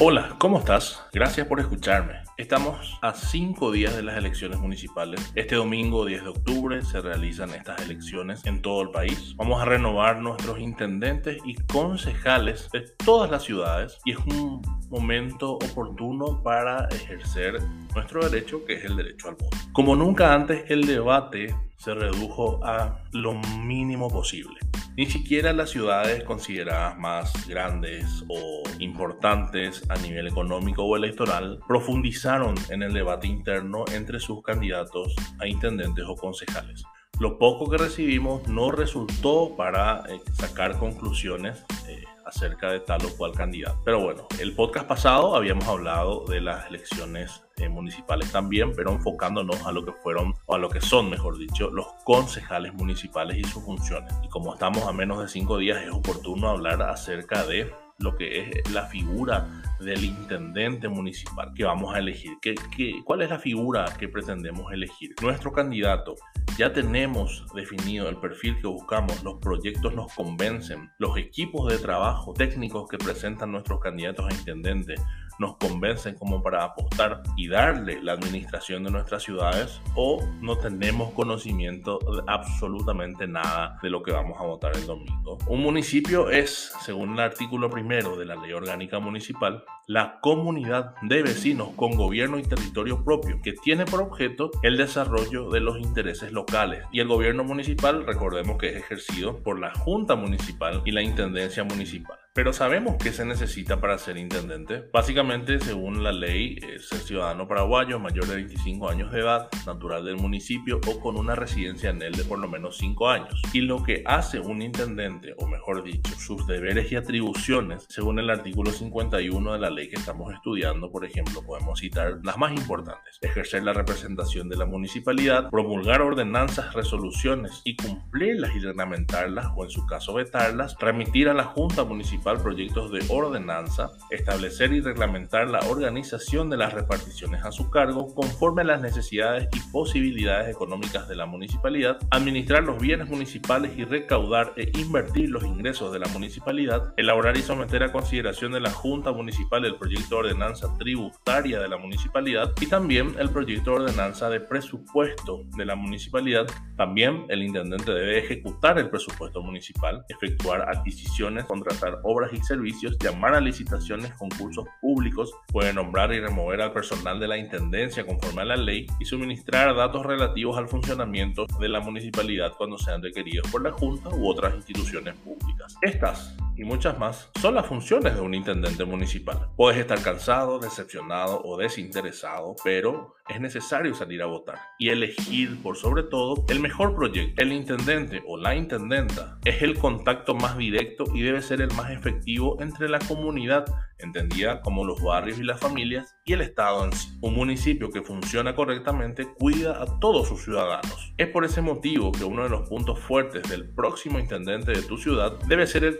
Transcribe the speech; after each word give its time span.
Hola, 0.00 0.36
¿cómo 0.38 0.60
estás? 0.60 1.02
Gracias 1.12 1.48
por 1.48 1.58
escucharme. 1.58 2.22
Estamos 2.36 2.96
a 3.02 3.14
cinco 3.14 3.72
días 3.72 3.96
de 3.96 4.04
las 4.04 4.16
elecciones 4.16 4.60
municipales. 4.60 5.32
Este 5.34 5.56
domingo 5.56 6.04
10 6.04 6.22
de 6.22 6.28
octubre 6.28 6.82
se 6.82 7.00
realizan 7.00 7.50
estas 7.50 7.82
elecciones 7.82 8.46
en 8.46 8.62
todo 8.62 8.82
el 8.82 8.90
país. 8.90 9.34
Vamos 9.34 9.60
a 9.60 9.64
renovar 9.64 10.20
nuestros 10.20 10.60
intendentes 10.60 11.38
y 11.44 11.56
concejales 11.56 12.70
de 12.70 12.82
todas 12.82 13.28
las 13.28 13.42
ciudades 13.42 13.98
y 14.04 14.12
es 14.12 14.18
un 14.18 14.62
momento 14.88 15.54
oportuno 15.54 16.44
para 16.44 16.86
ejercer 16.92 17.60
nuestro 17.92 18.28
derecho, 18.28 18.64
que 18.64 18.74
es 18.74 18.84
el 18.84 18.94
derecho 18.94 19.30
al 19.30 19.34
voto. 19.34 19.56
Como 19.72 19.96
nunca 19.96 20.32
antes, 20.32 20.62
el 20.70 20.86
debate 20.86 21.52
se 21.76 21.94
redujo 21.94 22.64
a 22.64 23.02
lo 23.10 23.34
mínimo 23.34 24.08
posible. 24.08 24.60
Ni 24.98 25.06
siquiera 25.06 25.52
las 25.52 25.70
ciudades 25.70 26.24
consideradas 26.24 26.98
más 26.98 27.46
grandes 27.46 28.24
o 28.26 28.64
importantes 28.80 29.88
a 29.88 29.96
nivel 29.98 30.26
económico 30.26 30.82
o 30.82 30.96
electoral 30.96 31.60
profundizaron 31.68 32.56
en 32.68 32.82
el 32.82 32.92
debate 32.92 33.28
interno 33.28 33.84
entre 33.94 34.18
sus 34.18 34.42
candidatos 34.42 35.14
a 35.38 35.46
intendentes 35.46 36.04
o 36.04 36.16
concejales. 36.16 36.82
Lo 37.18 37.36
poco 37.36 37.68
que 37.68 37.78
recibimos 37.78 38.46
no 38.46 38.70
resultó 38.70 39.56
para 39.56 40.04
eh, 40.08 40.20
sacar 40.34 40.78
conclusiones 40.78 41.64
eh, 41.88 42.04
acerca 42.24 42.70
de 42.70 42.78
tal 42.78 43.04
o 43.04 43.16
cual 43.16 43.32
candidato. 43.32 43.80
Pero 43.84 44.00
bueno, 44.00 44.28
el 44.38 44.54
podcast 44.54 44.86
pasado 44.86 45.34
habíamos 45.34 45.66
hablado 45.66 46.24
de 46.26 46.40
las 46.40 46.68
elecciones 46.68 47.42
eh, 47.56 47.68
municipales 47.68 48.30
también, 48.30 48.72
pero 48.72 48.92
enfocándonos 48.92 49.66
a 49.66 49.72
lo 49.72 49.84
que 49.84 49.90
fueron, 49.90 50.32
o 50.46 50.54
a 50.54 50.58
lo 50.58 50.68
que 50.68 50.80
son, 50.80 51.10
mejor 51.10 51.38
dicho, 51.38 51.70
los 51.70 51.86
concejales 52.04 52.72
municipales 52.74 53.36
y 53.36 53.42
sus 53.42 53.64
funciones. 53.64 54.14
Y 54.22 54.28
como 54.28 54.54
estamos 54.54 54.86
a 54.86 54.92
menos 54.92 55.20
de 55.20 55.26
cinco 55.26 55.58
días, 55.58 55.82
es 55.82 55.90
oportuno 55.90 56.50
hablar 56.50 56.80
acerca 56.82 57.44
de 57.44 57.68
lo 57.98 58.14
que 58.14 58.42
es 58.42 58.70
la 58.70 58.86
figura 58.86 59.48
del 59.80 60.04
intendente 60.04 60.88
municipal 60.88 61.52
que 61.52 61.64
vamos 61.64 61.96
a 61.96 61.98
elegir. 61.98 62.34
¿Qué, 62.40 62.54
qué, 62.76 63.02
cuál 63.04 63.22
es 63.22 63.30
la 63.30 63.40
figura 63.40 63.86
que 63.98 64.08
pretendemos 64.08 64.72
elegir? 64.72 65.16
Nuestro 65.20 65.52
candidato 65.52 66.14
ya 66.58 66.72
tenemos 66.72 67.46
definido 67.54 68.08
el 68.08 68.16
perfil 68.16 68.60
que 68.60 68.66
buscamos, 68.66 69.22
los 69.22 69.38
proyectos 69.38 69.94
nos 69.94 70.12
convencen, 70.12 70.90
los 70.98 71.16
equipos 71.16 71.70
de 71.70 71.78
trabajo 71.78 72.34
técnicos 72.34 72.88
que 72.88 72.98
presentan 72.98 73.52
nuestros 73.52 73.78
candidatos 73.78 74.26
a 74.26 74.34
intendente 74.34 74.96
nos 75.38 75.56
convencen 75.56 76.16
como 76.16 76.42
para 76.42 76.64
apostar 76.64 77.22
y 77.36 77.46
darle 77.46 78.02
la 78.02 78.14
administración 78.14 78.82
de 78.82 78.90
nuestras 78.90 79.22
ciudades 79.22 79.80
o 79.94 80.20
no 80.40 80.58
tenemos 80.58 81.12
conocimiento 81.12 82.00
de 82.00 82.22
absolutamente 82.26 83.28
nada 83.28 83.78
de 83.80 83.88
lo 83.88 84.02
que 84.02 84.10
vamos 84.10 84.36
a 84.40 84.44
votar 84.44 84.72
el 84.74 84.84
domingo. 84.84 85.38
Un 85.46 85.62
municipio 85.62 86.28
es, 86.28 86.72
según 86.80 87.12
el 87.12 87.20
artículo 87.20 87.70
primero 87.70 88.16
de 88.16 88.24
la 88.24 88.34
Ley 88.34 88.52
Orgánica 88.52 88.98
Municipal, 88.98 89.62
la 89.86 90.18
comunidad 90.20 90.96
de 91.02 91.22
vecinos 91.22 91.68
con 91.76 91.92
gobierno 91.92 92.40
y 92.40 92.42
territorio 92.42 93.04
propio 93.04 93.40
que 93.40 93.52
tiene 93.52 93.84
por 93.84 94.02
objeto 94.02 94.50
el 94.64 94.76
desarrollo 94.76 95.50
de 95.50 95.60
los 95.60 95.78
intereses 95.78 96.32
locales 96.32 96.47
y 96.92 97.00
el 97.00 97.08
gobierno 97.08 97.44
municipal 97.44 98.06
recordemos 98.06 98.56
que 98.58 98.68
es 98.70 98.76
ejercido 98.76 99.42
por 99.42 99.58
la 99.58 99.70
junta 99.74 100.16
municipal 100.16 100.80
y 100.86 100.92
la 100.92 101.02
intendencia 101.02 101.62
municipal 101.62 102.17
pero 102.38 102.52
sabemos 102.52 102.98
qué 103.02 103.12
se 103.12 103.24
necesita 103.24 103.80
para 103.80 103.98
ser 103.98 104.16
intendente. 104.16 104.88
Básicamente, 104.92 105.58
según 105.58 106.04
la 106.04 106.12
ley, 106.12 106.56
es 106.62 106.92
el 106.92 107.00
ciudadano 107.00 107.48
paraguayo 107.48 107.98
mayor 107.98 108.28
de 108.28 108.36
25 108.36 108.88
años 108.88 109.10
de 109.10 109.22
edad, 109.22 109.48
natural 109.66 110.04
del 110.04 110.18
municipio 110.18 110.80
o 110.86 111.00
con 111.00 111.16
una 111.16 111.34
residencia 111.34 111.90
en 111.90 112.00
él 112.00 112.14
de 112.14 112.22
por 112.22 112.38
lo 112.38 112.46
menos 112.46 112.76
5 112.78 113.08
años. 113.08 113.42
Y 113.52 113.62
lo 113.62 113.82
que 113.82 114.04
hace 114.06 114.38
un 114.38 114.62
intendente, 114.62 115.34
o 115.36 115.48
mejor 115.48 115.82
dicho, 115.82 116.14
sus 116.16 116.46
deberes 116.46 116.92
y 116.92 116.94
atribuciones, 116.94 117.84
según 117.88 118.20
el 118.20 118.30
artículo 118.30 118.70
51 118.70 119.54
de 119.54 119.58
la 119.58 119.70
ley 119.70 119.88
que 119.88 119.96
estamos 119.96 120.32
estudiando, 120.32 120.92
por 120.92 121.04
ejemplo, 121.04 121.42
podemos 121.42 121.80
citar 121.80 122.20
las 122.22 122.38
más 122.38 122.52
importantes. 122.52 123.18
Ejercer 123.20 123.64
la 123.64 123.72
representación 123.72 124.48
de 124.48 124.58
la 124.58 124.64
municipalidad, 124.64 125.50
promulgar 125.50 126.02
ordenanzas, 126.02 126.72
resoluciones 126.72 127.62
y 127.64 127.74
cumplirlas 127.74 128.54
y 128.54 128.60
reglamentarlas, 128.60 129.48
o 129.56 129.64
en 129.64 129.70
su 129.70 129.84
caso 129.86 130.14
vetarlas, 130.14 130.76
remitir 130.78 131.28
a 131.28 131.34
la 131.34 131.42
Junta 131.42 131.82
Municipal 131.82 132.27
proyectos 132.36 132.92
de 132.92 133.04
ordenanza, 133.08 133.90
establecer 134.10 134.72
y 134.72 134.80
reglamentar 134.80 135.48
la 135.48 135.60
organización 135.60 136.50
de 136.50 136.58
las 136.58 136.74
reparticiones 136.74 137.44
a 137.44 137.52
su 137.52 137.70
cargo 137.70 138.14
conforme 138.14 138.62
a 138.62 138.66
las 138.66 138.82
necesidades 138.82 139.48
y 139.54 139.60
posibilidades 139.72 140.48
económicas 140.48 141.08
de 141.08 141.16
la 141.16 141.26
municipalidad, 141.26 141.98
administrar 142.10 142.64
los 142.64 142.78
bienes 142.78 143.08
municipales 143.08 143.72
y 143.76 143.84
recaudar 143.84 144.52
e 144.56 144.70
invertir 144.78 145.30
los 145.30 145.44
ingresos 145.44 145.92
de 145.92 145.98
la 145.98 146.08
municipalidad, 146.08 146.92
elaborar 146.96 147.36
y 147.36 147.42
someter 147.42 147.82
a 147.82 147.92
consideración 147.92 148.52
de 148.52 148.60
la 148.60 148.70
Junta 148.70 149.12
Municipal 149.12 149.64
el 149.64 149.76
proyecto 149.76 150.16
de 150.16 150.28
ordenanza 150.28 150.72
tributaria 150.78 151.60
de 151.60 151.68
la 151.68 151.78
municipalidad 151.78 152.52
y 152.60 152.66
también 152.66 153.14
el 153.18 153.30
proyecto 153.30 153.70
de 153.70 153.76
ordenanza 153.84 154.28
de 154.28 154.40
presupuesto 154.40 155.44
de 155.56 155.64
la 155.64 155.76
municipalidad. 155.76 156.46
También 156.76 157.26
el 157.28 157.42
intendente 157.42 157.92
debe 157.92 158.18
ejecutar 158.18 158.78
el 158.78 158.90
presupuesto 158.90 159.42
municipal, 159.42 160.04
efectuar 160.08 160.68
adquisiciones, 160.68 161.44
contratar 161.44 162.00
obras 162.02 162.17
y 162.32 162.42
servicios, 162.42 162.98
llamar 162.98 163.34
a 163.34 163.40
licitaciones, 163.40 164.12
concursos 164.14 164.66
públicos, 164.80 165.32
puede 165.52 165.72
nombrar 165.72 166.12
y 166.12 166.20
remover 166.20 166.60
al 166.60 166.72
personal 166.72 167.20
de 167.20 167.28
la 167.28 167.38
Intendencia 167.38 168.04
conforme 168.04 168.42
a 168.42 168.46
la 168.46 168.56
ley 168.56 168.86
y 168.98 169.04
suministrar 169.04 169.74
datos 169.76 170.04
relativos 170.04 170.58
al 170.58 170.68
funcionamiento 170.68 171.46
de 171.60 171.68
la 171.68 171.80
municipalidad 171.80 172.52
cuando 172.58 172.76
sean 172.76 173.02
requeridos 173.02 173.50
por 173.50 173.62
la 173.62 173.72
Junta 173.72 174.08
u 174.10 174.28
otras 174.28 174.54
instituciones 174.54 175.14
públicas. 175.16 175.76
Estas 175.82 176.36
y 176.58 176.64
muchas 176.64 176.98
más 176.98 177.30
son 177.40 177.54
las 177.54 177.66
funciones 177.66 178.14
de 178.16 178.20
un 178.20 178.34
intendente 178.34 178.84
municipal. 178.84 179.48
Puedes 179.56 179.78
estar 179.78 180.02
cansado, 180.02 180.58
decepcionado 180.58 181.40
o 181.44 181.56
desinteresado, 181.56 182.56
pero 182.64 183.14
es 183.28 183.40
necesario 183.40 183.94
salir 183.94 184.22
a 184.22 184.26
votar 184.26 184.58
y 184.78 184.88
elegir 184.88 185.62
por 185.62 185.76
sobre 185.76 186.02
todo 186.02 186.44
el 186.48 186.60
mejor 186.60 186.96
proyecto. 186.96 187.40
El 187.42 187.52
intendente 187.52 188.22
o 188.26 188.36
la 188.36 188.56
intendenta 188.56 189.38
es 189.44 189.62
el 189.62 189.78
contacto 189.78 190.34
más 190.34 190.56
directo 190.56 191.04
y 191.14 191.22
debe 191.22 191.42
ser 191.42 191.60
el 191.60 191.72
más 191.74 191.90
efectivo 191.90 192.56
entre 192.60 192.88
la 192.88 192.98
comunidad, 192.98 193.66
entendida 193.98 194.60
como 194.62 194.84
los 194.84 195.02
barrios 195.02 195.38
y 195.38 195.44
las 195.44 195.60
familias, 195.60 196.16
y 196.24 196.32
el 196.32 196.40
Estado 196.40 196.84
en 196.84 196.92
sí. 196.92 197.18
Un 197.20 197.34
municipio 197.34 197.90
que 197.90 198.02
funciona 198.02 198.54
correctamente 198.54 199.28
cuida 199.38 199.82
a 199.82 200.00
todos 200.00 200.28
sus 200.28 200.42
ciudadanos. 200.42 201.12
Es 201.18 201.28
por 201.28 201.44
ese 201.44 201.60
motivo 201.60 202.12
que 202.12 202.24
uno 202.24 202.44
de 202.44 202.50
los 202.50 202.68
puntos 202.68 202.98
fuertes 202.98 203.48
del 203.48 203.68
próximo 203.68 204.18
intendente 204.18 204.72
de 204.72 204.82
tu 204.82 204.96
ciudad 204.96 205.38
debe 205.46 205.66
ser 205.66 205.84
el 205.84 205.98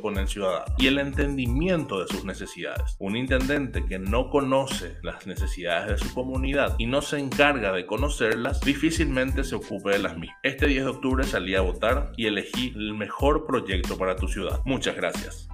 con 0.00 0.18
el 0.18 0.28
ciudadano 0.28 0.74
y 0.78 0.86
el 0.86 0.98
entendimiento 0.98 2.00
de 2.00 2.08
sus 2.08 2.24
necesidades. 2.24 2.96
Un 2.98 3.16
intendente 3.16 3.84
que 3.86 3.98
no 3.98 4.30
conoce 4.30 4.96
las 5.02 5.26
necesidades 5.26 6.00
de 6.00 6.08
su 6.08 6.14
comunidad 6.14 6.74
y 6.78 6.86
no 6.86 7.02
se 7.02 7.18
encarga 7.18 7.72
de 7.72 7.86
conocerlas, 7.86 8.60
difícilmente 8.60 9.44
se 9.44 9.54
ocupe 9.54 9.90
de 9.90 9.98
las 9.98 10.16
mismas. 10.16 10.38
Este 10.42 10.66
10 10.66 10.84
de 10.84 10.90
octubre 10.90 11.24
salí 11.24 11.54
a 11.54 11.60
votar 11.60 12.12
y 12.16 12.26
elegí 12.26 12.72
el 12.74 12.94
mejor 12.94 13.46
proyecto 13.46 13.98
para 13.98 14.16
tu 14.16 14.28
ciudad. 14.28 14.60
Muchas 14.64 14.96
gracias. 14.96 15.51